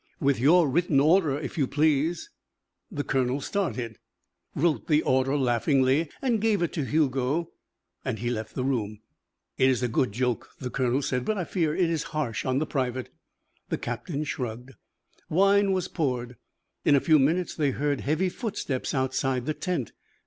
[0.19, 2.31] "With your written order, if you please."
[2.89, 3.99] The colonel started,
[4.55, 7.51] wrote the order laughingly, and gave it to Hugo.
[8.17, 9.01] He left the room.
[9.59, 11.23] "It is a good joke," the colonel said.
[11.23, 13.11] "But I fear it is harsh on the private."
[13.69, 14.71] The captain shrugged.
[15.29, 16.35] Wine was poured.
[16.83, 19.91] In a few minutes they heard heavy footsteps outside the tent.